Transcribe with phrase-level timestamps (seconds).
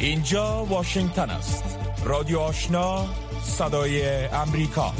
[0.00, 1.78] اینجا واشنگتن است.
[2.04, 3.06] رادیو آشنا
[3.42, 4.92] صدای امریکا.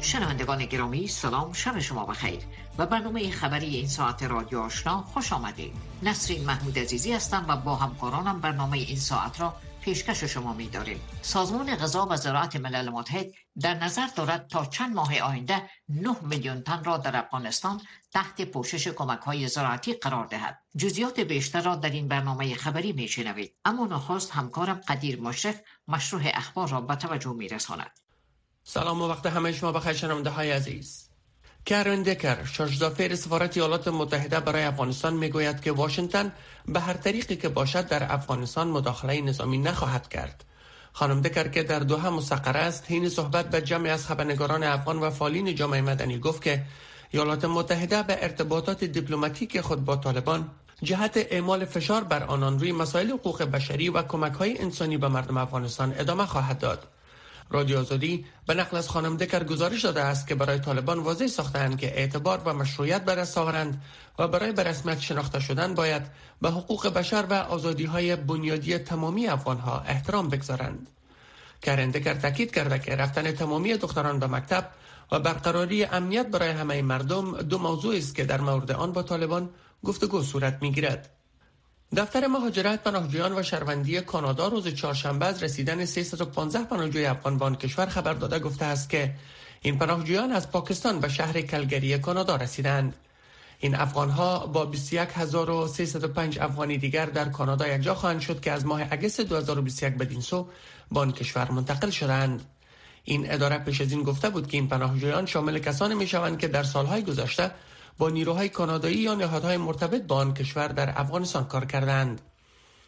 [0.00, 2.38] شنوندگان گرامی سلام شب شما بخیر.
[2.78, 5.72] و برنامه خبری این ساعت رادیو آشنا خوش آمدید.
[6.02, 9.54] نسرین محمود عزیزی هستم و با همکارانم برنامه این ساعت را
[9.86, 11.00] پیشکش شما می داریم.
[11.22, 13.26] سازمان غذا و زراعت ملل متحد
[13.60, 17.80] در نظر دارد تا چند ماه آینده 9 میلیون تن را در افغانستان
[18.12, 20.62] تحت پوشش کمک های زراعتی قرار دهد.
[20.76, 23.54] جزیات بیشتر را در این برنامه خبری می شنوید.
[23.64, 28.00] اما نخواست همکارم قدیر مشرف مشروع اخبار را به توجه می رساند.
[28.64, 31.05] سلام و وقت همه شما بخیر شنونده های عزیز.
[31.66, 36.32] کرن دکر شاهزاده سفارت ایالات متحده برای افغانستان می‌گوید که واشنگتن
[36.68, 40.44] به هر طریقی که باشد در افغانستان مداخله نظامی نخواهد کرد.
[40.92, 45.10] خانم دکر که در دوحه مستقر است حین صحبت به جمعی از خبرنگاران افغان و
[45.10, 46.62] فعالین جامعه مدنی گفت که
[47.10, 50.50] ایالات متحده به ارتباطات دیپلماتیک خود با طالبان
[50.82, 55.36] جهت اعمال فشار بر آنان روی مسائل حقوق بشری و کمک های انسانی به مردم
[55.36, 56.86] افغانستان ادامه خواهد داد.
[57.50, 61.78] رادیو آزادی به نقل از خانم دکر گزارش داده است که برای طالبان واضح ساختند
[61.78, 63.82] که اعتبار و مشروعیت به دست آورند
[64.18, 66.02] و برای به رسمیت شناخته شدن باید
[66.42, 70.86] به حقوق بشر و آزادی های بنیادی تمامی افغانها احترام بگذارند.
[71.62, 74.70] کرن دکر تاکید کرده که رفتن تمامی دختران به مکتب
[75.12, 79.50] و برقراری امنیت برای همه مردم دو موضوع است که در مورد آن با طالبان
[79.84, 81.15] گفتگو صورت می‌گیرد.
[81.94, 87.86] دفتر مهاجرت پناهجویان و شهروندی کانادا روز چهارشنبه از رسیدن 315 پناهجوی افغان به کشور
[87.86, 89.14] خبر داده گفته است که
[89.62, 92.96] این پناهجویان از پاکستان به شهر کلگری کانادا رسیدند.
[93.58, 98.82] این افغان ها با 21305 افغانی دیگر در کانادا یکجا خواهند شد که از ماه
[98.90, 100.48] اگست 2021 بدین سو
[100.92, 102.42] به آن کشور منتقل شدند.
[103.04, 106.48] این اداره پیش از این گفته بود که این پناهجویان شامل کسانی می شوند که
[106.48, 107.50] در سالهای گذشته
[107.98, 112.20] با نیروهای کانادایی یا نهادهای مرتبط با آن کشور در افغانستان کار کردند.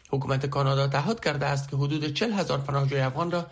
[0.09, 3.47] حکومت کانادا تعهد کرده است که حدود 40 هزار پناهجوی افغان را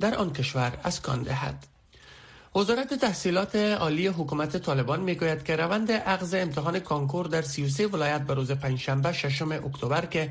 [0.00, 1.66] در آن کشور اسکان دهد.
[2.56, 8.34] وزارت تحصیلات عالی حکومت طالبان می‌گوید که روند اخذ امتحان کانکور در 33 ولایت به
[8.34, 10.30] روز پنجشنبه ششم اکتبر که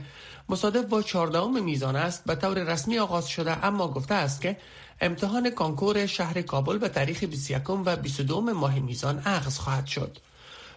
[0.50, 4.58] مصادف با 14 میزان است به طور رسمی آغاز شده اما گفته است که
[5.02, 10.18] امتحان کانکور شهر کابل به تاریخ 21 و 22 ماه میزان اخذ خواهد شد.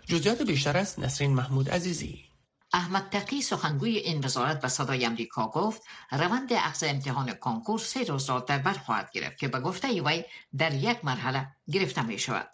[0.08, 2.24] جزئیات بیشتر از نسرین محمود عزیزی.
[2.72, 5.82] احمد تقی سخنگوی این وزارت به صدای امریکا گفت
[6.12, 10.24] روند اخذ امتحان کنکور سه روز را در بر خواهد گرفت که به گفته وی
[10.58, 12.48] در یک مرحله گرفته می شود.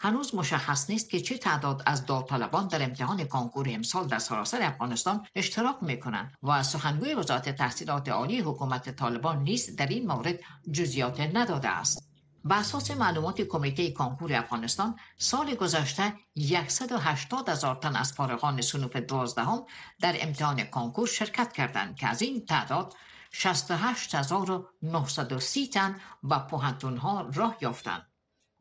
[0.00, 5.26] هنوز مشخص نیست که چه تعداد از داوطلبان در امتحان کنکور امسال در سراسر افغانستان
[5.34, 10.38] اشتراک می کنند و سخنگوی وزارت تحصیلات عالی حکومت طالبان نیز در این مورد
[10.72, 12.15] جزئیات نداده است.
[12.46, 16.12] بر اساس معلومات کمیته کنکور افغانستان سال گذشته
[16.68, 19.66] 180 هزار تن از فارغان صنوف دوازدهم
[20.00, 22.94] در امتحان کنکور شرکت کردند که از این تعداد
[23.32, 28.06] 68930 تن به پوهنتون ها راه یافتند.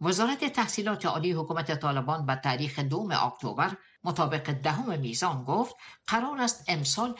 [0.01, 5.75] وزارت تحصیلات عالی حکومت طالبان به تاریخ دوم اکتبر مطابق دهم میزان گفت
[6.07, 7.15] قرار است امسال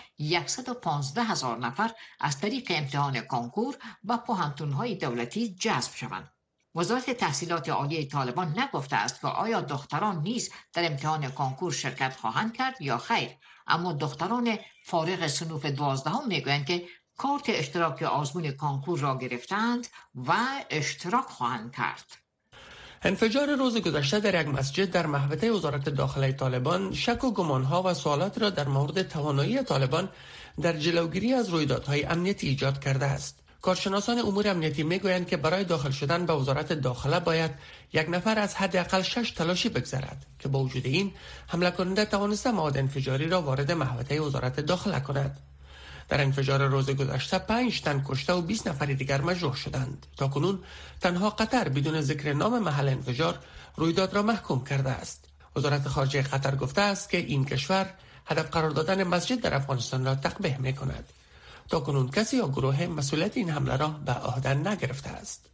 [0.46, 6.35] 115 هزار نفر از طریق امتحان کنکور به پوهنتون های دولتی جذب شوند.
[6.76, 12.54] وزارت تحصیلات عالی طالبان نگفته است که آیا دختران نیز در امتحان کنکور شرکت خواهند
[12.54, 13.30] کرد یا خیر.
[13.68, 16.86] اما دختران فارغ صنوف دوازدهم می‌گویند که
[17.18, 20.34] کارت اشتراک آزمون کنکور را گرفتند و
[20.70, 22.06] اشتراک خواهند کرد.
[23.02, 27.94] انفجار روز گذشته در یک مسجد در محوطه وزارت داخله طالبان شک و گمانها و
[27.94, 30.10] سوالات را در مورد توانایی طالبان
[30.62, 33.45] در جلوگیری از رویدادهای امنیتی ایجاد کرده است.
[33.66, 37.52] کارشناسان امور امنیتی می‌گویند که برای داخل شدن به وزارت داخله باید
[37.94, 41.12] یک نفر از حداقل شش تلاشی بگذرد که با وجود این
[41.48, 45.40] حمله کننده توانسته مواد انفجاری را وارد محوطه وزارت داخله کند.
[46.10, 50.06] در انفجار روز گذشته پنج تن کشته و 20 نفر دیگر مجروح شدند.
[50.18, 50.60] تا کنون
[51.02, 53.40] تنها قطر بدون ذکر نام محل انفجار
[53.76, 55.26] رویداد را محکوم کرده است.
[55.56, 57.90] وزارت خارجه قطر گفته است که این کشور
[58.26, 61.06] هدف قرار دادن مسجد در افغانستان را تقبیح می کند
[61.70, 65.50] تا کنون کسی یا گروه مسئولیت این حمله را به عهده نگرفته است.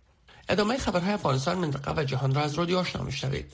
[0.49, 3.53] ادامه خبرهای افغانستان منطقه و جهان را از رادیو آشنا میشنوید.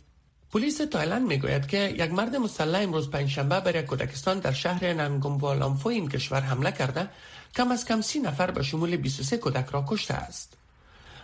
[0.51, 5.32] پلیس تایلند می‌گوید که یک مرد مسلح امروز پنجشنبه بر یک کودکستان در شهر نونگ
[5.32, 7.09] بوا لامفو این کشور حمله کرده.
[7.55, 10.53] کم از کم سی نفر به شمول 23 کودک را کشته است.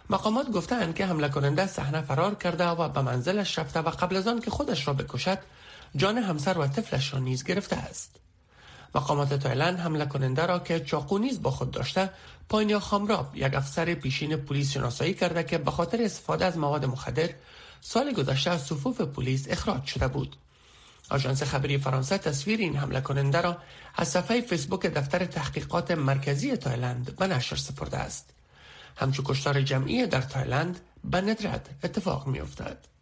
[0.09, 4.27] مقامات گفتند که حمله کننده صحنه فرار کرده و به منزلش رفته و قبل از
[4.27, 5.39] آن که خودش را بکشد
[5.95, 8.22] جان همسر و طفلش را نیز گرفته است.
[8.95, 12.09] مقامات تایلند حمله کننده را که چاقو نیز با خود داشته
[12.49, 17.29] پاینیا خامراب یک افسر پیشین پلیس شناسایی کرده که به خاطر استفاده از مواد مخدر
[17.81, 20.35] سال گذشته از صفوف پلیس اخراج شده بود
[21.09, 23.57] آژانس خبری فرانسه تصویر این حمله کننده را
[23.95, 28.29] از صفحه فیسبوک دفتر تحقیقات مرکزی تایلند به نشر سپرده است.
[28.95, 32.92] همچو کشتار جمعی در تایلند به ندرت اتفاق می افتد.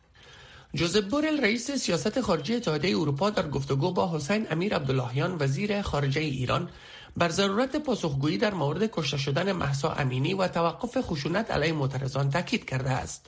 [0.73, 6.21] جوزف بورل رئیس سیاست خارجی اتحادیه اروپا در گفتگو با حسین امیر عبداللهیان وزیر خارجه
[6.21, 6.69] ایران
[7.17, 12.65] بر ضرورت پاسخگویی در مورد کشته شدن مهسا امینی و توقف خشونت علیه معترضان تاکید
[12.65, 13.25] کرده است.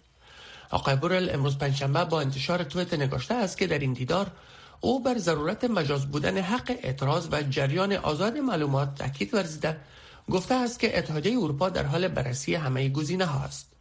[0.70, 4.32] آقای بورل امروز پنجشنبه با انتشار تویت نگاشته است که در این دیدار
[4.82, 9.78] او بر ضرورت مجاز بودن حق اعتراض و جریان آزاد معلومات تاکید ورزیده
[10.30, 13.73] گفته است که اتحادیه اروپا در حال بررسی همه گزینه ها است.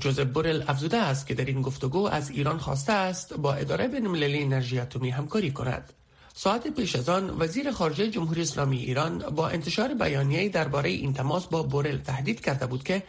[0.00, 4.42] جوزف بورل افزوده است که در این گفتگو از ایران خواسته است با اداره بین‌المللی
[4.42, 5.92] انرژی اتمی همکاری کند.
[6.34, 11.46] ساعت پیش از آن وزیر خارجه جمهوری اسلامی ایران با انتشار بیانیه‌ای درباره این تماس
[11.46, 13.02] با بورل تهدید کرده بود که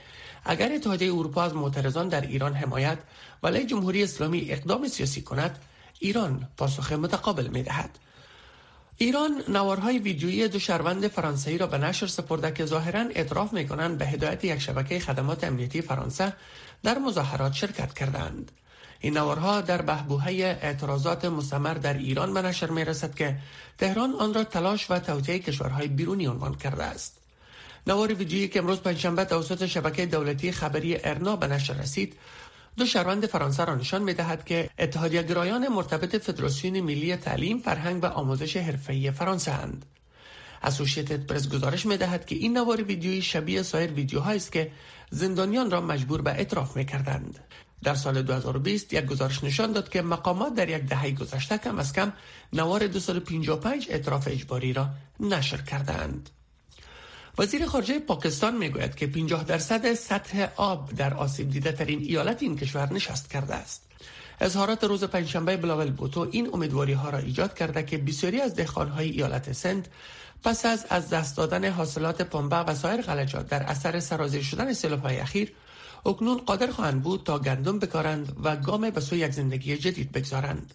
[0.45, 2.97] اگر اتحادیه اروپا از معترضان در ایران حمایت
[3.43, 5.59] ولی جمهوری اسلامی اقدام سیاسی کند
[5.99, 7.99] ایران پاسخ متقابل می دهد.
[8.97, 13.97] ایران نوارهای ویدیویی دو شهروند فرانسوی را به نشر سپرده که ظاهرا اعتراف می کنند
[13.97, 16.33] به هدایت یک شبکه خدمات امنیتی فرانسه
[16.83, 18.51] در مظاهرات شرکت کردند.
[18.99, 23.37] این نوارها در بهبوهه اعتراضات مستمر در ایران به نشر می رسد که
[23.77, 27.17] تهران آن را تلاش و توطئه کشورهای بیرونی عنوان کرده است.
[27.87, 32.15] نوار ویدیویی که امروز پنجشنبه توسط شبکه دولتی خبری ارنا به نشر رسید
[32.77, 38.03] دو شهروند فرانسه را نشان می دهد که اتحادیه گرایان مرتبط فدراسیون ملی تعلیم فرهنگ
[38.03, 39.85] و آموزش حرفه‌ای فرانسه اند.
[40.63, 44.71] اسوشیتد پرس گزارش می دهد که این نوار ویدیویی شبیه سایر ویدیوهایی است که
[45.09, 47.39] زندانیان را مجبور به اعتراف می کردند.
[47.83, 51.93] در سال 2020 یک گزارش نشان داد که مقامات در یک دهه گذشته کم از
[51.93, 52.13] کم
[52.53, 56.29] نوار 255 اعتراف اجباری را نشر کردند.
[57.37, 62.55] وزیر خارجه پاکستان می‌گوید که 50 درصد سطح آب در آسیب دیده ترین ایالت این
[62.55, 63.87] کشور نشست کرده است.
[64.39, 69.09] اظهارات روز پنجشنبه بلاول بوتو این امیدواری ها را ایجاد کرده که بسیاری از دهخانهای
[69.09, 69.87] ایالت سند
[70.43, 75.19] پس از از دست دادن حاصلات پنبه و سایر غلجات در اثر سرازیر شدن های
[75.19, 75.53] اخیر
[76.05, 80.73] اکنون قادر خواهند بود تا گندم بکارند و گام به سوی یک زندگی جدید بگذارند.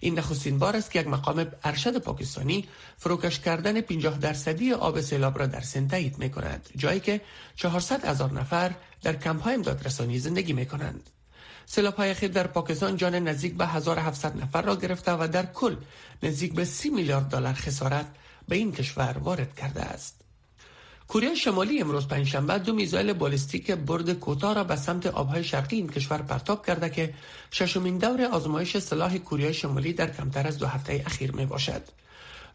[0.00, 2.68] این نخستین بار است که یک مقام ارشد پاکستانی
[2.98, 7.20] فروکش کردن 50 درصدی آب سیلاب را در سند تایید می کند جایی که
[7.56, 11.10] 400 هزار نفر در کمپ های امدادرسانی زندگی می کنند.
[11.66, 15.76] سیلاب های اخیر در پاکستان جان نزدیک به 1700 نفر را گرفته و در کل
[16.22, 18.06] نزدیک به 30 میلیارد دلار خسارت
[18.48, 20.20] به این کشور وارد کرده است.
[21.08, 25.88] کره شمالی امروز پنجشنبه دو میزایل بالستیک برد کوتاه را به سمت آبهای شرقی این
[25.88, 27.14] کشور پرتاب کرده که
[27.50, 31.82] ششمین دور آزمایش سلاح کره شمالی در کمتر از دو هفته اخیر می باشد.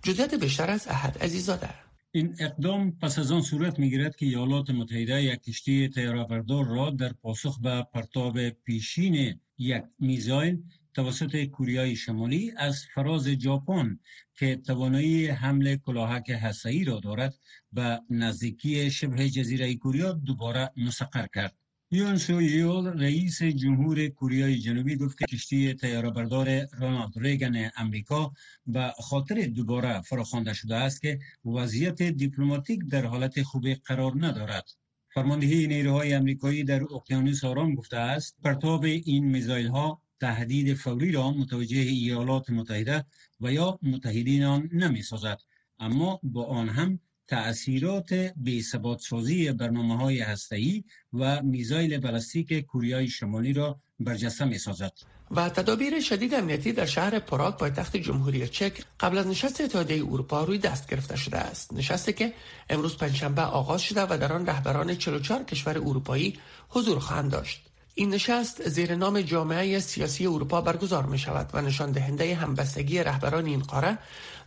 [0.04, 1.70] جزئیات بیشتر از احد عزیزاده
[2.12, 7.14] این اقدام پس از آن صورت می‌گیرد که ایالات متحده یک کشتی تیراوردار را در
[7.14, 10.64] پاسخ به پرتاب پیشین یک میزایل
[10.94, 14.00] توسط کوریای شمالی از فراز ژاپن
[14.36, 17.40] که توانایی حمل کلاهک هسته‌ای را دارد
[17.72, 21.56] به نزدیکی شبه جزیره کوریا دوباره مسقر کرد.
[21.92, 25.74] یون سو یول رئیس جمهور کره جنوبی گفت که کشتی
[26.16, 28.34] بردار رونالد ریگن امریکا
[28.68, 34.70] به خاطر دوباره فراخوانده شده است که وضعیت دیپلماتیک در حالت خوبی قرار ندارد.
[35.14, 41.31] فرماندهی نیروهای امریکایی در اقیانوس آرام گفته است پرتاب این میزایل ها تهدید فوری را
[41.31, 43.06] متوجه ایالات متحده
[43.42, 45.42] و یا متحدین آن نمی سازد
[45.80, 50.83] اما با آن هم تأثیرات بی ثبات سازی برنامه های هسته‌ای
[51.14, 54.94] و میزایل بلاستیک کوریای شمالی را برجسته می سازد.
[55.31, 60.44] و تدابیر شدید امنیتی در شهر پراگ پایتخت جمهوری چک قبل از نشست اتحادیه اروپا
[60.44, 61.73] روی دست گرفته شده است.
[61.73, 62.33] نشستی که
[62.69, 67.69] امروز پنجشنبه آغاز شده و در آن رهبران 44 کشور اروپایی حضور خواهند داشت.
[68.00, 73.46] این نشست زیر نام جامعه سیاسی اروپا برگزار می شود و نشان دهنده همبستگی رهبران
[73.46, 73.98] این قاره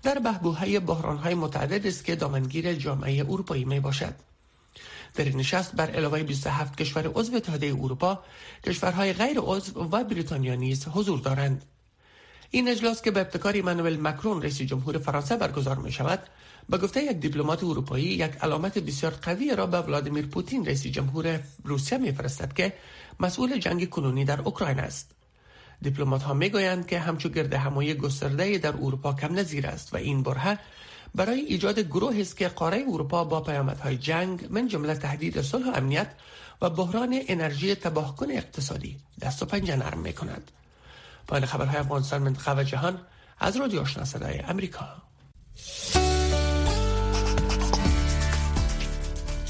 [0.03, 4.15] در بهبوهای بحرانهای متعدد است که دامنگیر جامعه اروپایی می باشد.
[5.15, 8.23] در این نشست بر علاوه 27 کشور عضو اتحادیه اروپا
[8.67, 11.65] کشورهای غیر عضو و بریتانیا نیز حضور دارند
[12.51, 16.21] این اجلاس که به ابتکار ایمانوئل مکرون رئیس جمهور فرانسه برگزار می شود
[16.69, 21.41] به گفته یک دیپلمات اروپایی یک علامت بسیار قوی را به ولادیمیر پوتین رئیس جمهور
[21.65, 22.73] روسیه میفرستد که
[23.21, 25.11] مسئول جنگ کنونی در اوکراین است
[25.83, 30.23] دیپلمات ها می‌گویند که همچو گرد همایی گسترده در اروپا کم نظیر است و این
[30.23, 30.59] برهه
[31.15, 35.77] برای ایجاد گروه است که قاره اروپا با پیامدهای جنگ من جمله تهدید صلح و
[35.77, 36.11] امنیت
[36.63, 40.51] و بحران انرژی تباهکن اقتصادی دست و پنجه نرم می کند.
[41.27, 43.01] پایان خبرهای افغانستان منطقه و جهان
[43.39, 45.03] از رادیو آشنا صدای امریکا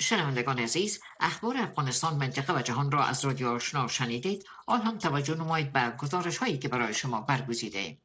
[0.00, 4.44] شنوندگان عزیز اخبار افغانستان منطقه و جهان را از رادیو آشنا شنیدید.
[4.66, 7.98] آن هم توجه نمایید به گزارش هایی که برای شما برگزیده.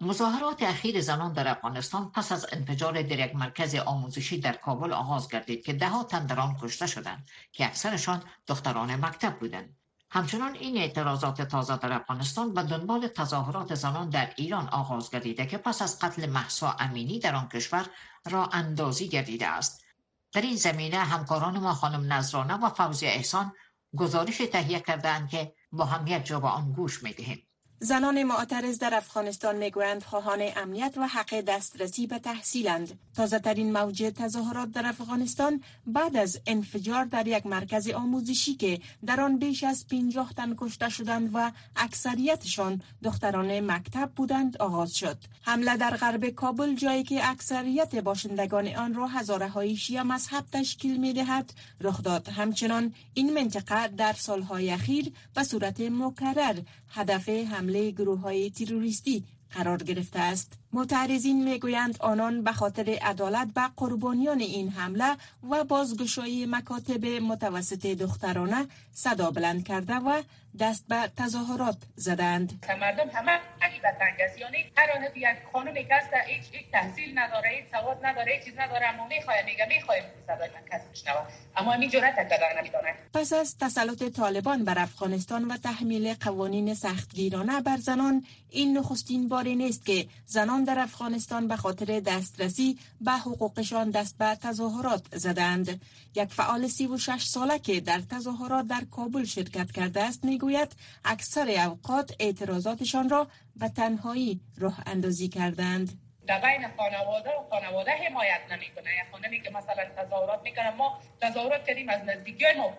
[0.00, 5.28] مظاهرات اخیر زنان در افغانستان پس از انفجار در یک مرکز آموزشی در کابل آغاز
[5.28, 9.76] گردید که ده تن در آن کشته شدند که اکثرشان دختران مکتب بودند.
[10.10, 15.58] همچنان این اعتراضات تازه در افغانستان به دنبال تظاهرات زنان در ایران آغاز گردیده که
[15.58, 17.86] پس از قتل محسا امینی در آن کشور
[18.26, 19.87] را اندازی گردیده است.
[20.32, 23.52] در این زمینه همکاران ما خانم نظرانه و فوزی احسان
[23.96, 27.47] گزارش تهیه کردند که با هم یک جا به آن گوش می دهیم.
[27.80, 32.98] زنان معترض در افغانستان می‌گویند خواهان امنیت و حق دسترسی به تحصیلند.
[33.16, 39.20] تازه ترین موج تظاهرات در افغانستان بعد از انفجار در یک مرکز آموزشی که در
[39.20, 45.18] آن بیش از 50 تن کشته شدند و اکثریتشان دختران مکتب بودند آغاز شد.
[45.42, 51.00] حمله در غرب کابل جایی که اکثریت باشندگان آن را هزاره های شیعه مذهب تشکیل
[51.00, 52.28] می دهد رخ داد.
[52.28, 57.28] همچنان این منطقه در سالهای اخیر به صورت مکرر هدف
[57.68, 60.57] حمله گروه های تروریستی قرار گرفته است.
[60.72, 65.16] معترضین می‌گویند آنان به خاطر عدالت به قربانیان این حمله
[65.50, 70.22] و بازگشایی مکاتب متوسط دخترانه صدا بلند کرده و
[70.60, 72.66] دست به تظاهرات زدند.
[72.80, 73.38] مردم همه
[73.82, 78.06] به تنگ یعنی هر آن یک قانونی که است هیچ هیچ تحصیل نداره هیچ سواد
[78.06, 78.86] نداره هیچ چیز نداره.
[78.86, 81.26] اما می‌خواد میگه می‌خوایم صدای من کس بشنوه.
[81.56, 87.60] اما همین جرأت کردن نمی‌دونه پس از تسلط طالبان بر افغانستان و تحمیل قوانین سختگیرانه
[87.60, 93.90] بر زنان این نخستین باری نیست که زنان در افغانستان به خاطر دسترسی به حقوقشان
[93.90, 95.80] دست به تظاهرات زدند.
[96.16, 100.72] یک فعال 36 ساله که در تظاهرات در کابل شرکت کرده است می‌گوید
[101.04, 106.07] اکثر اوقات اعتراضاتشان را به تنهایی راه اندازی کردند.
[106.28, 108.90] در بین خانواده و خانواده حمایت نمی‌کنه.
[108.96, 112.72] یا خانمی که مثلا تظاهرات می‌کنه ما تظاهرات کردیم از نزدیکی ما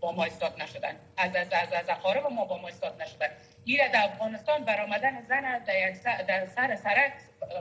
[0.00, 1.00] با ما استاد نشدن.
[1.16, 3.28] از از از, از اقارب ما با ما استاد نشدن.
[3.64, 7.12] این در افغانستان برآمدن زن در, در سر سرک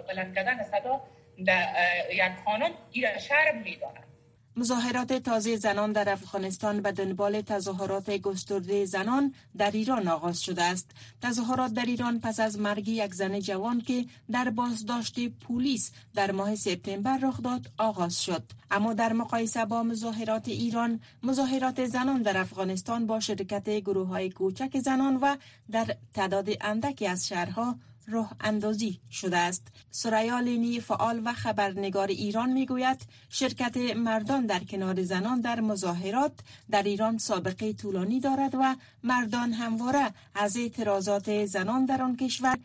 [0.07, 1.01] بلند کردن صدا
[1.45, 1.67] در
[2.11, 4.10] یک خانم این شرم می‌دانند
[4.55, 10.91] مظاهرات تازه زنان در افغانستان به دنبال تظاهرات گسترده زنان در ایران آغاز شده است.
[11.21, 16.55] تظاهرات در ایران پس از مرگ یک زن جوان که در بازداشت پلیس در ماه
[16.55, 18.43] سپتامبر رخ داد آغاز شد.
[18.71, 24.79] اما در مقایسه با مظاهرات ایران، مظاهرات زنان در افغانستان با شرکت گروه های کوچک
[24.79, 25.35] زنان و
[25.71, 27.75] در تعداد اندکی از شهرها
[28.07, 29.67] راه اندازی شده است.
[29.91, 36.31] سریا لینی فعال و خبرنگار ایران می‌گوید شرکت مردان در کنار زنان در مظاهرات
[36.71, 42.57] در ایران سابقه طولانی دارد و مردان همواره از اعتراضات زنان در آن کشور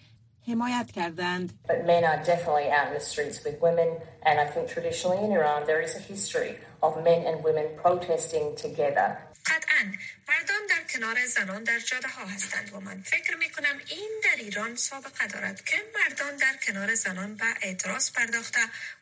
[0.48, 1.52] حمایت کردند.
[1.68, 3.88] Men are definitely out in the streets with women
[4.26, 6.52] and I think traditionally in Iran there is a history
[6.82, 9.08] of men and women protesting together.
[9.46, 9.82] قطعا
[10.28, 14.42] مردان در کنار زنان در جاده ها هستند و من فکر می کنم این در
[14.42, 18.60] ایران سابقه دارد که مردان در کنار زنان به اعتراض پرداخته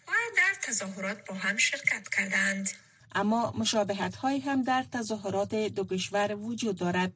[0.08, 2.70] و در تظاهرات با هم شرکت کردند.
[3.14, 7.12] اما مشابهت های هم در تظاهرات دو کشور وجود دارد.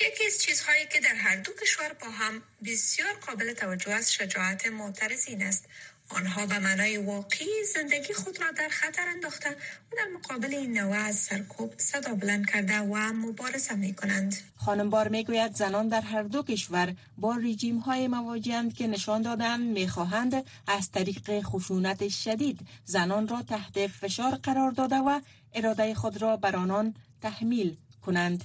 [0.00, 4.66] یکی از چیزهایی که در هر دو کشور با هم بسیار قابل توجه است شجاعت
[4.66, 5.64] معترضین است
[6.08, 10.96] آنها به معنای واقعی زندگی خود را در خطر انداخته و در مقابل این نوع
[10.96, 14.36] از سرکوب صدا بلند کرده و مبارزه می کنند.
[14.56, 19.22] خانم بار می گوید زنان در هر دو کشور با ریجیم های مواجهند که نشان
[19.22, 25.20] دادن می خواهند از طریق خشونت شدید زنان را تحت فشار قرار داده و
[25.54, 28.44] اراده خود را بر آنان تحمیل کنند.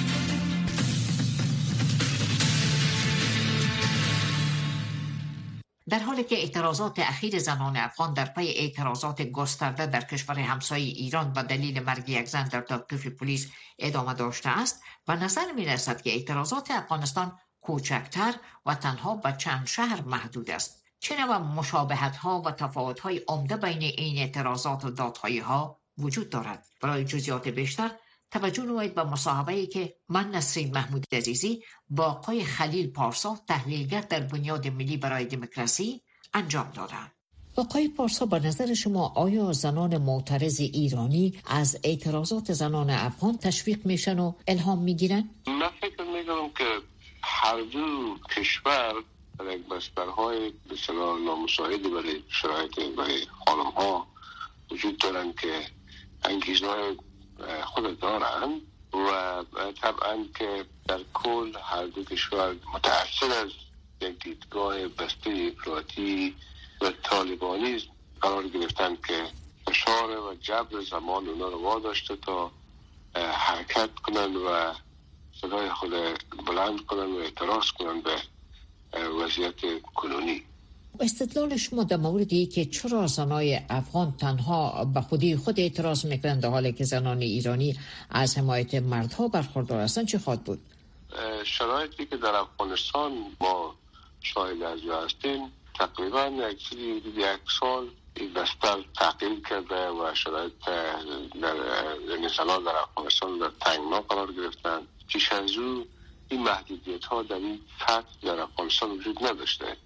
[5.91, 11.33] در حالی که اعتراضات اخیر زنان افغان در پی اعتراضات گسترده در کشور همسایه ایران
[11.35, 16.01] و دلیل مرگ یک زن در توقیف پلیس ادامه داشته است و نظر می رسد
[16.01, 18.33] که اعتراضات افغانستان کوچکتر
[18.65, 20.83] و تنها به چند شهر محدود است.
[20.99, 26.29] چه نوع مشابهت ها و تفاوت های عمده بین این اعتراضات و دادهایی ها وجود
[26.29, 26.65] دارد.
[26.81, 27.91] برای جزیات بیشتر
[28.31, 34.01] توجه نمایید به مصاحبه ای که من نسرین محمود عزیزی با آقای خلیل پارسا تحلیلگر
[34.01, 36.01] در بنیاد ملی برای دموکراسی
[36.33, 37.11] انجام دادم
[37.55, 44.19] آقای پارسا به نظر شما آیا زنان معترض ایرانی از اعتراضات زنان افغان تشویق میشن
[44.19, 46.65] و الهام می‌گیرن؟ من فکر می‌کنم که
[47.23, 48.93] هر دو کشور
[49.39, 54.07] در یک بسترهای بسیار نامساعد برای شرایط برای خانم ها
[54.71, 55.61] وجود دارن که
[56.25, 56.67] انگیزه
[57.65, 58.61] خود دارن
[58.93, 59.43] و
[59.81, 63.51] طبعا که در کل هر دو کشور متأثر از
[64.01, 66.35] یک دیدگاه بسته افراطی
[66.81, 67.83] و طالبانی
[68.21, 69.27] قرار گرفتن که
[69.67, 72.51] فشار و جبر زمان اونا رو واداشته تا
[73.15, 74.73] حرکت کنند و
[75.41, 75.91] صدای خود
[76.47, 80.43] بلند کنند و اعتراض کنند به وضعیت کنونی.
[80.99, 86.49] استدلال شما در موردی که چرا زنای افغان تنها به خودی خود اعتراض می‌کنند در
[86.49, 87.79] حالی که زنان ایرانی
[88.09, 90.59] از حمایت مردها برخوردار هستند چه خواهد بود؟
[91.43, 93.75] شرایطی که در افغانستان ما
[94.21, 96.73] شاهد از هستیم تقریبا یک
[97.17, 98.77] یک سال این بستر
[99.49, 100.53] کرده و شرایط
[101.41, 101.55] در
[102.09, 104.81] یعنی زنان در افغانستان در تنگنا قرار گرفتن.
[105.07, 105.51] پیش از
[106.29, 109.77] این محدودیت ها در این سطح در افغانستان وجود نداشته.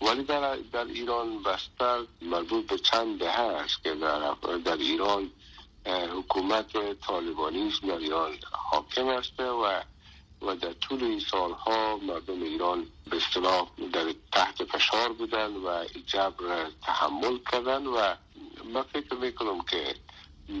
[0.00, 5.30] ولی در, در ایران بستر مربوط به چند دهه است که در, در ایران
[5.86, 9.82] حکومت طالبانیسم در ایران حاکم است و
[10.42, 16.70] و در طول این سالها مردم ایران به اصطلاح در تحت فشار بودن و جبر
[16.82, 18.14] تحمل کردن و
[18.74, 19.94] من فکر می‌کنم که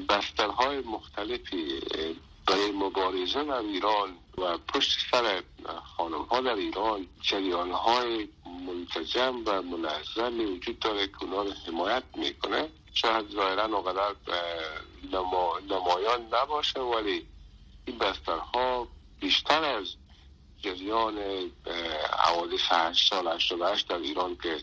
[0.08, 1.80] بسترهای مختلفی
[2.46, 5.42] برای مبارزه در ایران و پشت سر
[5.96, 8.28] خانم ها در ایران جریان های
[8.68, 12.68] منتجم و منظمی وجود داره که اونا رو حمایت می‌کنه.
[12.94, 14.16] شاید ظاهرا اقدر
[15.70, 17.26] نمایان نباشه ولی
[17.86, 18.88] این بسترها
[19.20, 19.96] بیشتر از
[20.62, 21.18] جریان
[22.18, 23.28] حوادث هشت سال
[23.72, 24.62] هشت در ایران که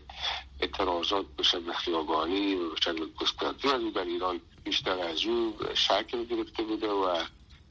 [0.60, 6.24] اعتراضات به شکل خیابانی و به شکل گسترده از در ایران بیشتر از او شکل
[6.24, 7.24] گرفته بوده و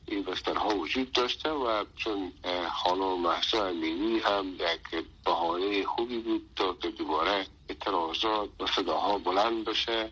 [0.08, 2.32] این بسترها وجود داشته و چون
[2.74, 9.66] خانم محسا امینی هم یک بهانه خوبی بود تا که دوباره اعتراضات و صداها بلند
[9.66, 10.12] بشه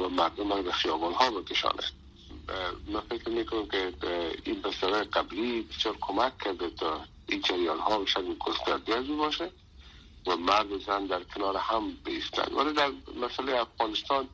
[0.00, 1.84] و مردم رو به خیابان ها بکشانه
[2.86, 3.92] من فکر می‌کنم که
[4.44, 9.50] این بستر قبلی بسیار کمک کرده تا این جریان ها به گسترده باشه
[10.26, 12.54] و مرد و زن در کنار هم بیستن.
[12.54, 14.28] ولی در مسئله افغانستان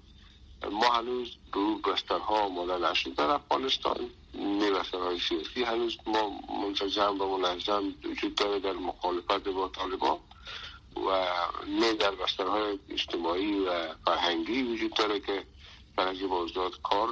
[0.70, 4.10] ما هنوز به او بسترها آماده در افغانستان
[4.94, 5.62] های سیاسی.
[5.64, 10.18] هنوز ما منسجم و منظم وجود داره در مخالفت با طالبان
[10.96, 11.26] و
[11.68, 15.44] نه در بسترهای اجتماعی و فرهنگی وجود داره که
[15.96, 17.08] برای موضوعات کار,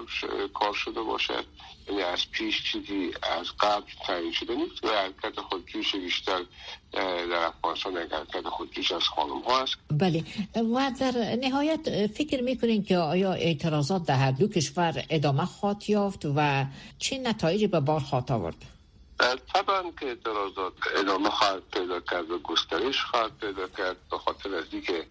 [0.54, 1.44] کار شده باشد
[1.88, 6.44] یعنی از پیش چیزی از قبل تعیین شده نیست و حرکت خودجوش بیشتر
[6.92, 9.76] در افغانستان حرکت خودجوش از خانم ها است.
[9.90, 10.24] بله.
[10.56, 16.26] و در نهایت فکر می‌کنین که آیا اعتراضات در هر دو کشور ادامه خواهد یافت
[16.36, 16.64] و
[16.98, 18.64] چه نتایجی به بار خواهد آورد؟
[19.54, 24.64] طبعا که اعتراضات ادامه خواهد پیدا کرد و گسترش خواهد پیدا کرد به خاطر از
[24.86, 25.06] که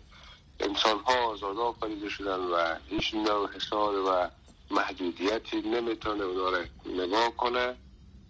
[0.59, 4.29] انسان ها آزاد آفریده شدن و هیچ نوع حسار و
[4.71, 7.75] محدودیتی نمی‌تونه اونا رو نگاه کنه.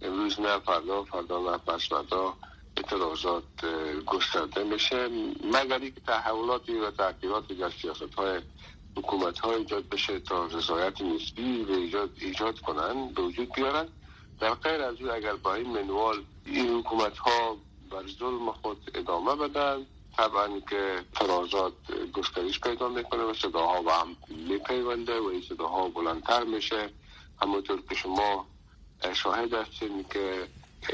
[0.01, 2.33] امروز نه فردا فردا نه پس فردا
[2.77, 3.43] اعتراضات
[4.05, 5.07] گسترده میشه.
[5.53, 8.41] مگر که تحولاتی و تغییراتی در سیاست های
[8.97, 13.87] حکومت ها ایجاد بشه تا رضایت نسبی به ایجاد, ایجاد کنن به وجود بیارن؟
[14.39, 17.57] در غیر از او اگر با این منوال این حکومت ها
[17.91, 19.85] بر ظلم خود ادامه بدن
[20.17, 21.73] طبعا که ترازات
[22.13, 26.89] گسترش پیدا می‌کنه و صداها با هم میپیونده و این صداها بلندتر میشه.
[27.41, 28.47] همونطور که شما
[29.13, 30.47] شاهد هستین که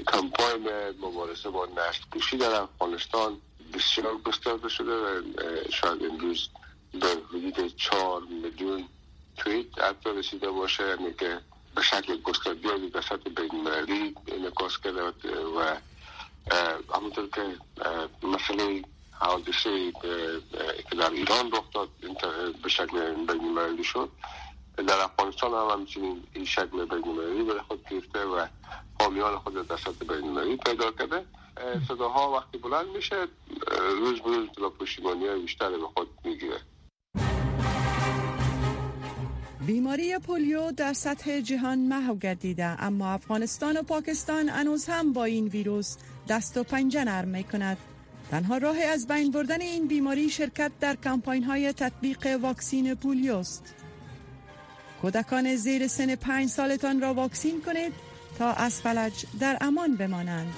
[0.07, 0.69] کمپاین
[1.01, 3.41] مبارزه با نشت کشی در افغانستان
[3.73, 5.21] بسیار گسترده شده و
[5.71, 6.49] شاید امروز
[6.93, 8.87] به حدود چهار میلیون
[9.37, 10.87] تویت حتی رسیده باشه.
[10.87, 11.41] یعنی که
[11.75, 13.67] به شکل گسترده به سطح بین
[14.27, 15.01] انعکاس کرده
[15.57, 15.75] و
[16.95, 17.57] همونطور که
[18.27, 18.83] مسئله
[19.23, 19.91] حادثه
[20.89, 21.89] که در ایران رخ داد
[22.63, 24.09] به شکل بین شد.
[24.87, 28.47] در افغانستان هم همچنین این شکل بین به خود گرفته و
[28.99, 31.25] حامیان خود در سطح بین پیدا کرده.
[31.87, 33.27] صداها وقتی بلند میشه
[33.99, 36.59] روز به روز پشیمانی بیشتر به خود می‌گیره.
[39.67, 45.47] بیماری پولیو در سطح جهان محو گردیده اما افغانستان و پاکستان هنوز هم با این
[45.47, 45.97] ویروس
[46.29, 47.77] دست و پنجه نرم می کند
[48.33, 53.75] تنها راه از بین بردن این بیماری شرکت در کمپاین های تطبیق واکسین پولیوست.
[55.01, 57.93] کودکان زیر سن پنج سالتان را واکسین کنید
[58.37, 60.53] تا از فلج در امان بمانند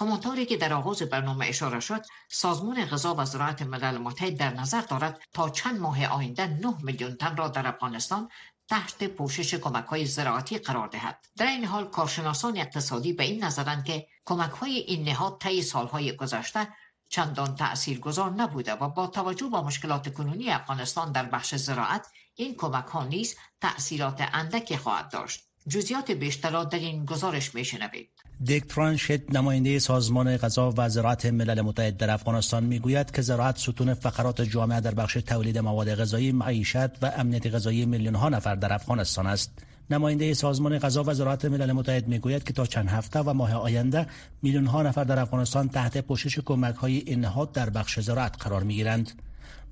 [0.00, 4.80] همانطوری که در آغاز برنامه اشاره شد سازمان غذا و زراعت ملل متحد در نظر
[4.80, 8.28] دارد تا چند ماه آینده 9 میلیون تن را در افغانستان
[8.70, 11.26] تحت پوشش کمک های زراعتی قرار دهد.
[11.36, 16.16] در این حال کارشناسان اقتصادی به این نظرند که کمک های این نهاد طی سالهای
[16.16, 16.68] گذشته
[17.08, 17.56] چندان
[18.00, 23.04] گذار نبوده و با توجه به مشکلات کنونی افغانستان در بخش زراعت این کمک ها
[23.04, 25.49] نیز تأثیرات اندکی خواهد داشت.
[25.68, 28.08] جزیات بیشتر را در این گزارش میشنوید
[28.44, 33.94] دیک ترانشت نماینده سازمان غذا و زراعت ملل متحد در افغانستان می‌گوید که زراعت ستون
[33.94, 38.72] فقرات جامعه در بخش تولید مواد غذایی معیشت و امنیت غذایی میلیون ها نفر در
[38.72, 39.52] افغانستان است
[39.90, 44.06] نماینده سازمان غذا و زراعت ملل متحد می‌گوید که تا چند هفته و ماه آینده
[44.42, 48.74] میلیون ها نفر در افغانستان تحت پوشش کمک های این در بخش زراعت قرار می
[48.74, 49.12] گیرند.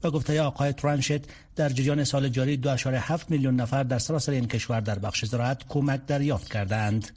[0.05, 1.21] و گفته آقای ترانشت
[1.57, 6.07] در جریان سال جاری 2.7 میلیون نفر در سراسر این کشور در بخش زراعت کمک
[6.07, 7.09] دریافت کردند.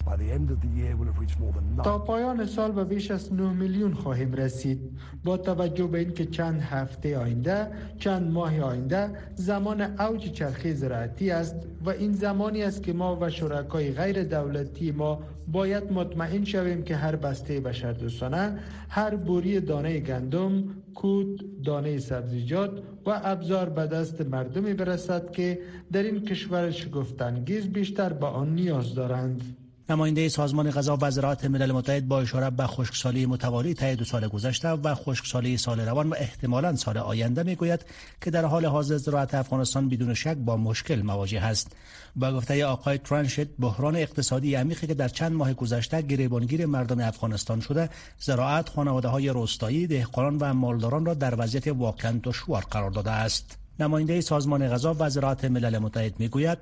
[1.84, 4.80] تا پایان سال به بیش از 9 میلیون خواهیم رسید
[5.24, 7.68] با توجه به اینکه چند هفته آینده
[8.00, 13.30] چند ماه آینده زمان اوج چرخه زراعتی است و این زمانی است که ما و
[13.30, 20.64] شرکای غیر دولتی ما باید مطمئن شویم که هر بسته بشردوستانه هر بوری دانه گندم
[20.96, 22.71] کود دانه سبزیجات
[23.06, 25.60] و ابزار به دست مردمی برسد که
[25.92, 29.42] در این کشور شگفتانگیز بیشتر به آن نیاز دارند.
[29.90, 34.28] نماینده سازمان غذا و زراعت ملل متحد با اشاره به خشکسالی متوالی طی دو سال
[34.28, 37.86] گذشته و خشکسالی سال روان و احتمالا سال آینده می‌گوید
[38.22, 41.76] که در حال حاضر زراعت افغانستان بدون شک با مشکل مواجه است.
[42.16, 47.60] با گفته آقای ترانشت بحران اقتصادی عمیقی که در چند ماه گذشته گریبانگیر مردم افغانستان
[47.60, 47.90] شده
[48.20, 53.58] زراعت خانواده های روستایی دهقانان و مالداران را در وضعیت واقعا دشوار قرار داده است.
[53.80, 56.58] نماینده سازمان غذا و زراعت ملل متحد می‌گوید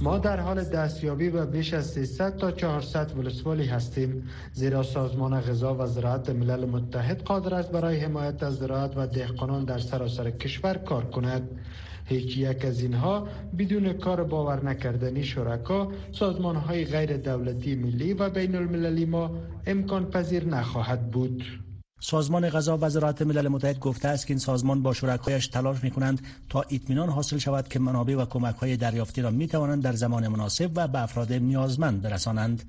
[0.00, 5.74] ما در حال دستیابی به بیش از 300 تا 400 ولسوالی هستیم زیرا سازمان غذا
[5.74, 10.74] و زراعت ملل متحد قادر است برای حمایت از زراعت و دهقانان در سراسر کشور
[10.74, 11.60] کار کند.
[12.04, 13.28] هیچ یک از اینها
[13.58, 19.30] بدون کار باور نکردنی شرکا سازمان های غیر دولتی ملی و بین المللی ما
[19.66, 21.42] امکان پذیر نخواهد بود.
[22.00, 25.90] سازمان غذا و زراعت ملل متحد گفته است که این سازمان با شرکایش تلاش می
[25.90, 29.92] کنند تا اطمینان حاصل شود که منابع و کمک های دریافتی را می توانند در
[29.92, 32.62] زمان مناسب و به افراد نیازمند برسانند.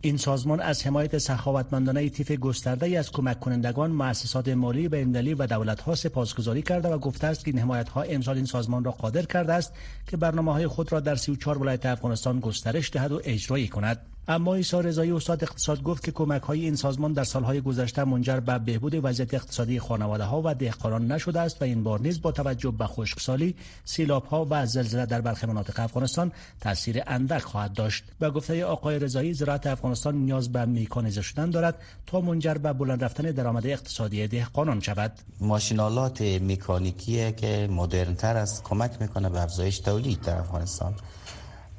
[0.00, 5.46] این سازمان از حمایت سخاوتمندانه تیف گسترده ای از کمک کنندگان، مؤسسات مالی بین‌المللی و
[5.46, 9.22] دولت‌ها سپاسگزاری کرده و گفته است که این حمایت ها امسال این سازمان را قادر
[9.22, 9.72] کرده است
[10.06, 14.13] که برنامه های خود را در 34 ولایت افغانستان گسترش دهد و اجرایی کند.
[14.28, 18.40] اما ایسا رضایی استاد اقتصاد گفت که کمک های این سازمان در سالهای گذشته منجر
[18.40, 22.32] به بهبود وضعیت اقتصادی خانواده ها و دهقانان نشده است و این بار نیز با
[22.32, 28.04] توجه به خشکسالی، سیلاب ها و زلزله در برخی مناطق افغانستان تاثیر اندک خواهد داشت.
[28.18, 31.74] به گفته آقای رضایی زراعت افغانستان نیاز به میکانیزه شدن دارد
[32.06, 35.12] تا منجر به بلند رفتن درآمد اقتصادی دهقانان شود.
[35.40, 40.94] ماشینالات مکانیکی که مدرنتر است کمک می‌کنه به افزایش تولید در افغانستان.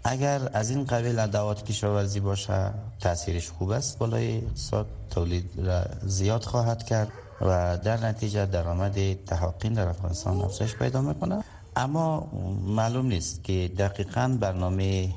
[0.08, 3.98] اگر از این قبیل ادوات کشاورزی باشه تاثیرش خوب است.
[3.98, 10.76] بالای اقتصاد تولید را زیاد خواهد کرد و در نتیجه درآمد تحقین در افغانستان افزایش
[10.76, 11.44] پیدا می‌کنه
[11.76, 12.28] اما
[12.66, 15.10] معلوم نیست که دقیقا برنامه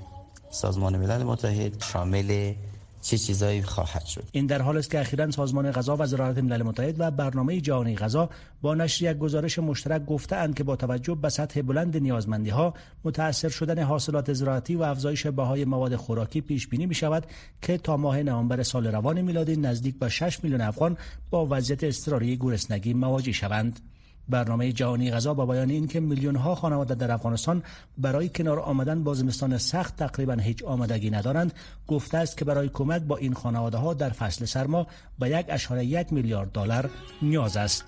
[0.51, 2.55] سازمان ملل متحد شامل
[3.03, 4.25] چه چیزایی خواهد شد.
[4.33, 7.97] این در حال است که اخیرا سازمان غذا و زراعت ملل متحد و برنامه جهانی
[7.97, 8.31] غذا
[8.63, 13.49] با نشر یک گزارش مشترک گفتهاند که با توجه به سطح بلند نیازمندی ها متاثر
[13.49, 17.27] شدن حاصلات زراعتی و افزایش بهای مواد خوراکی پیش بینی می شود
[17.63, 20.97] که تا ماه نوامبر سال روان میلادی نزدیک به 6 میلیون افغان
[21.31, 23.81] با وضعیت اضطراری گرسنگی مواجه شوند.
[24.29, 27.63] برنامه جهانی غذا با بیان اینکه میلیون ها خانواده در افغانستان
[27.99, 31.53] برای کنار آمدن با زمستان سخت تقریبا هیچ آمادگی ندارند.
[31.87, 34.87] گفته است که برای کمک با این خانواده ها در فصل سرما
[35.19, 36.91] به یک اشاره یک میلیارد دلار
[37.23, 37.85] نیاز است.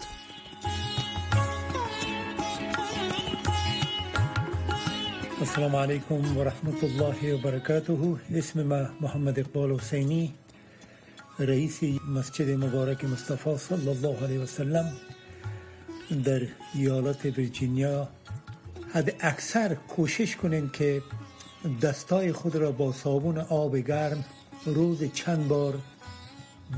[5.41, 7.99] السلام علیکم و رحمت الله و برکاته.
[8.35, 10.35] اسم ما محمد اقبال حسینی
[11.39, 14.93] رئیس مسجد مبارک مصطفی صلی الله علیه و سلم.
[16.11, 16.41] در
[16.75, 18.09] ایالات ویرجینیا
[18.93, 21.03] حد اکثر کوشش کنین که
[21.83, 24.25] دستای خود را با صابون آب گرم
[24.67, 25.79] روز چند بار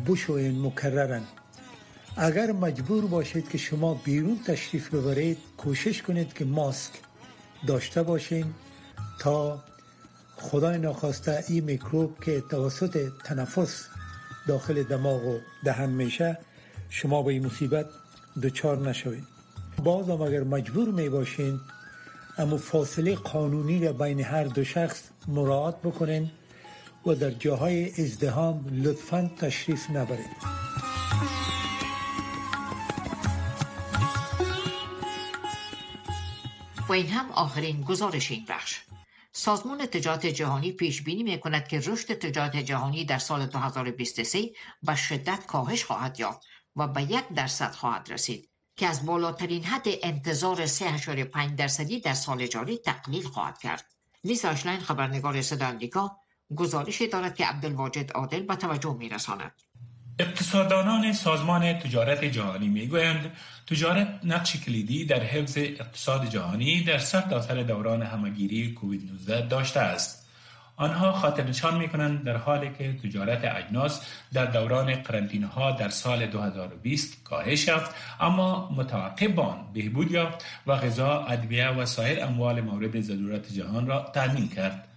[0.06, 1.22] بشوین مکررن.
[2.16, 6.92] اگر مجبور باشید که شما بیرون تشریف ببرید کوشش کنید که ماسک
[7.66, 8.54] داشته باشین
[9.18, 9.64] تا
[10.36, 13.86] خدای ناخواسته این میکروب که توسط تنفس
[14.48, 16.38] داخل دماغ و دهن میشه
[16.90, 17.86] شما به این مصیبت
[18.42, 19.24] دچار نشوید.
[19.84, 21.60] باز هم اگر مجبور می باشین
[22.38, 26.30] اما فاصله قانونی را بین هر دو شخص مراعات بکنین
[27.06, 30.62] و در جاهای ازدهام لطفا تشریف نبرید.
[36.88, 38.80] و این هم آخرین گزارش این بخش.
[39.32, 44.50] سازمان تجارت جهانی پیش بینی می کند که رشد تجارت جهانی در سال 2023
[44.82, 46.46] به شدت کاهش خواهد یافت.
[46.76, 52.46] و به یک درصد خواهد رسید که از بالاترین حد انتظار 3.5 درصدی در سال
[52.46, 53.84] جاری تقلیل خواهد کرد.
[54.24, 56.16] لیزا اشلاین خبرنگار صدا امریکا
[56.56, 59.52] گزارشی دارد که عبدالواجد عادل به توجه می رساند.
[60.18, 67.62] اقتصاددانان سازمان تجارت جهانی می‌گویند تجارت نقش کلیدی در حفظ اقتصاد جهانی در سرتاسر سر
[67.62, 70.21] دوران همگیری کووید 19 داشته است
[70.76, 74.00] آنها خاطر نشان می کنند در حالی که تجارت اجناس
[74.32, 80.76] در دوران قرنطینه ها در سال 2020 کاهش یافت اما متوقع آن بهبود یافت و
[80.76, 84.88] غذا، ادویه و سایر اموال مورد ضرورت جهان را تامین کرد.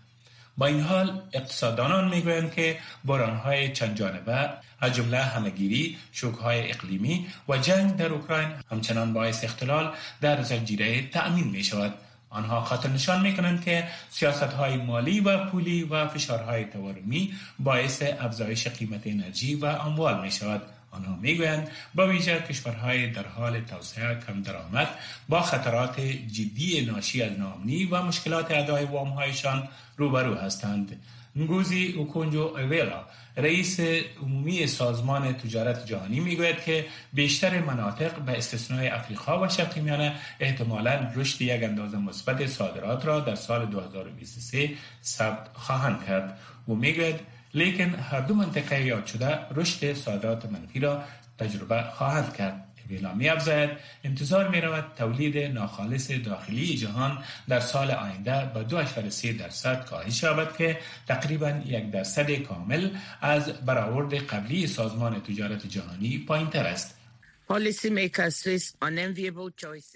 [0.58, 7.58] با این حال اقتصاددانان می‌گویند که بحرانهای چند جانبه از جمله همگیری شوکهای اقلیمی و
[7.58, 11.94] جنگ در اوکراین همچنان باعث اختلال در زنجیره تأمین می شود
[12.30, 18.04] آنها خاطر نشان می کنند که سیاست های مالی و پولی و فشارهای تورمی باعث
[18.20, 20.62] افزایش قیمت انرژی و اموال می شود
[20.92, 24.88] آنها می‌گویند با ویژه کشورهای در حال توسعه کم درآمد
[25.30, 31.02] با خطرات جدی ناشی از ناامنی و مشکلات ادای وامهایشان روبرو هستند.
[31.36, 33.06] نگوزی اوکونجو اویلا
[33.38, 33.80] رئیس
[34.22, 41.12] عمومی سازمان تجارت جهانی می‌گوید که بیشتر مناطق به استثنای افریقا و شرق میانه احتمالا
[41.16, 44.70] رشد یک اندازه مثبت صادرات را در سال 2023
[45.04, 46.40] ثبت خواهند کرد.
[46.68, 47.20] و می‌گوید
[47.54, 51.04] لیکن هر دو منطقه یاد شده رشد صادرات منفی را
[51.38, 52.65] تجربه خواهند کرد.
[52.90, 53.70] ویلا می افزاید
[54.04, 57.18] انتظار می رود تولید ناخالص داخلی جهان
[57.48, 62.90] در سال آینده به 2.3 درصد کاهش یابد که تقریبا یک درصد کامل
[63.22, 67.05] از برآورد قبلی سازمان تجارت جهانی پایین تر است.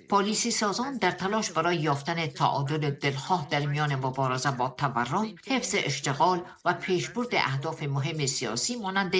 [0.10, 6.42] پالیسی سازان در تلاش برای یافتن تعادل دلخواه در میان مبارزه با تورم، حفظ اشتغال
[6.66, 9.16] و پیشبرد اهداف مهم سیاسی مانند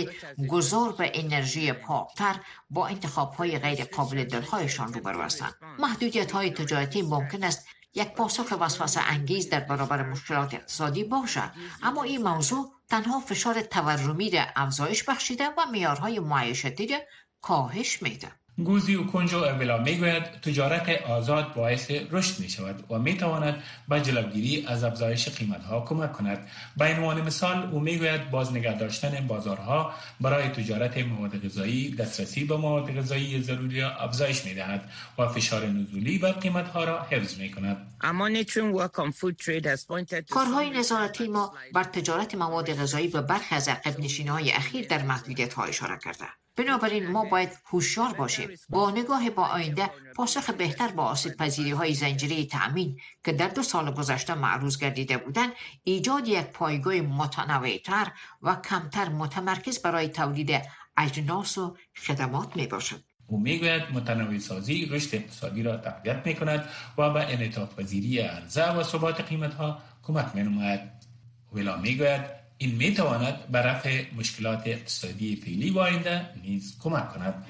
[0.50, 2.36] گذار به انرژی پاکتر
[2.70, 5.54] با انتخاب های غیر قابل دلخواهشان روبرو هستند.
[5.80, 11.52] محدودیت های تجارتی ممکن است یک پاسخ وسوسه انگیز در برابر مشکلات اقتصادی باشد
[11.84, 17.00] اما این موضوع تنها فشار تورمی را افزایش بخشیده و معیارهای معیشتی را
[17.42, 18.28] کاهش میده
[18.64, 23.64] گوزی و کنج و اولا می‌گوید تجارت آزاد باعث رشد می شود و می تواند
[23.90, 26.48] به جلوگیری از افزایش قیمت ها کمک کند.
[26.78, 32.58] به عنوان مثال او می‌گوید باز نگه داشتن بازارها برای تجارت مواد غذایی دسترسی به
[32.58, 37.52] مواد غذایی ضروری افزایش می دهد و فشار نزولی بر قیمت ها را حفظ می
[37.52, 37.89] کند
[40.30, 45.54] کارهای نظارتی ما بر تجارت مواد غذایی به برخی از عقب های اخیر در محدودیت
[45.54, 46.26] ها اشاره کرده.
[46.56, 48.50] بنابراین ما باید هوشیار باشیم.
[48.70, 53.64] با نگاه با آینده پاسخ بهتر با آسیب پذیری های زنجیره تأمین که در دو
[53.64, 60.62] سال گذشته معروض گردیده بودند ایجاد یک پایگاه متنوعتر و کمتر متمرکز برای تولید
[60.98, 66.64] اجناس و خدمات می باشد او می‌گوید متنوع سازی رشد اقتصادی را تقویت می کند
[66.98, 70.80] و به انعطاف پذیری عرضه و ثبات قیمت ها کمک می نماید.
[71.54, 72.22] ویلا می‌گوید
[72.58, 77.46] این می تواند به رفع مشکلات اقتصادی فعلی و آینده نیز کمک کند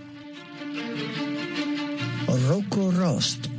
[2.28, 3.59] روک و راست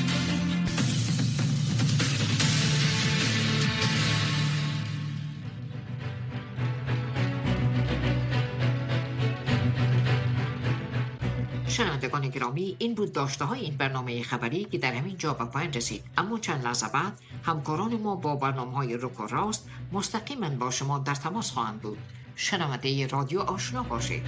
[12.61, 16.03] گرامی این بود داشته های این برنامه خبری که در همین جا به پایان رسید.
[16.17, 20.99] اما چند لحظه بعد همکاران ما با برنامه های رک و راست مستقیما با شما
[20.99, 21.97] در تماس خواهند بود.
[22.35, 24.23] شنونده رادیو آشنا باشید.